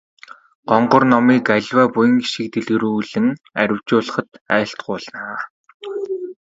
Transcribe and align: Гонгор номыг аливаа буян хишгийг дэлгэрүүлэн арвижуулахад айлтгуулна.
Гонгор 0.69 1.03
номыг 1.11 1.45
аливаа 1.55 1.87
буян 1.93 2.15
хишгийг 2.23 2.49
дэлгэрүүлэн 2.53 3.27
арвижуулахад 3.59 4.29
айлтгуулна. 4.55 5.23